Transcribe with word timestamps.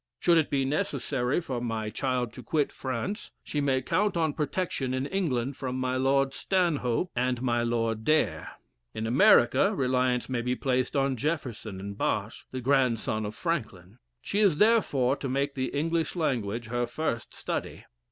'Should 0.19 0.39
it 0.39 0.49
be 0.49 0.65
necessary 0.65 1.39
for 1.39 1.61
my 1.61 1.91
child 1.91 2.33
to 2.33 2.41
quit 2.41 2.71
France, 2.71 3.29
she 3.43 3.61
may 3.61 3.83
count 3.83 4.17
on 4.17 4.33
protection 4.33 4.95
in 4.95 5.05
England 5.05 5.55
from 5.55 5.79
my 5.79 5.95
Lord 5.95 6.33
Stanhope 6.33 7.11
and 7.15 7.39
my 7.43 7.61
Lord 7.61 8.03
Daer. 8.03 8.53
In 8.95 9.05
America, 9.05 9.75
reliance 9.75 10.27
may 10.27 10.41
be 10.41 10.55
placed 10.55 10.95
on 10.95 11.17
Jefferson 11.17 11.79
and 11.79 11.95
Bache, 11.99 12.45
the 12.49 12.61
grandson 12.61 13.27
of 13.27 13.35
Franklin. 13.35 13.99
She 14.23 14.39
is, 14.39 14.57
therefore, 14.57 15.15
to 15.17 15.29
make 15.29 15.53
the 15.53 15.65
English 15.67 16.15
language 16.15 16.65
her 16.69 16.87
first 16.87 17.35
study.'" 17.35 17.85